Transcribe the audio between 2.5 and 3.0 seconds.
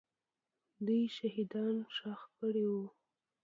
وو.